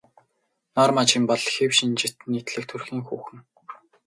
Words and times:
Норма 0.79 1.03
Жин 1.11 1.23
бол 1.29 1.41
хэв 1.53 1.71
шинжит 1.77 2.15
нийтлэг 2.31 2.63
төрхийн 2.67 3.01
хүүхэн. 3.07 3.39